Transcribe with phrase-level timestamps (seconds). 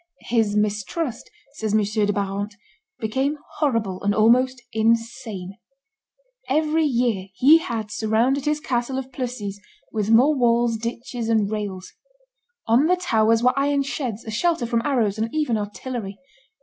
[0.21, 1.81] "His mistrust," says M.
[1.83, 2.55] de Barante,
[2.97, 5.59] "became horrible, and almost insane;
[6.49, 9.59] every year he had surrounded his castle of Plessis
[9.91, 11.93] with more walls, ditches, and rails.
[12.65, 16.17] On the towers were iron sheds, a shelter from arrows, and even artillery.